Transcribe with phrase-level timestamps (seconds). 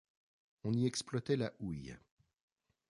[0.63, 1.95] On y exploitait la houille.